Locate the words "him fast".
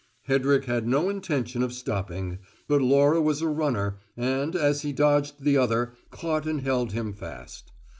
6.91-7.71